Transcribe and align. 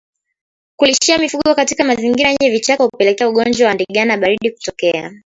Kulishia 0.75 1.17
mifugo 1.17 1.55
katika 1.55 1.83
mazingira 1.83 2.29
yenye 2.29 2.49
vichaka 2.51 2.83
hupelekea 2.83 3.29
ugonjwa 3.29 3.67
wa 3.67 3.73
ndigana 3.73 4.17
baridi 4.17 4.51
kutokea 4.51 5.13